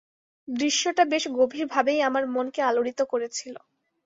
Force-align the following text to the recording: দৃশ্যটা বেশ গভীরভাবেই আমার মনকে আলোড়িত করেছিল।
দৃশ্যটা 0.47 1.03
বেশ 1.05 1.23
গভীরভাবেই 1.37 1.99
আমার 2.01 2.23
মনকে 2.27 2.61
আলোড়িত 2.61 2.99
করেছিল। 3.11 3.55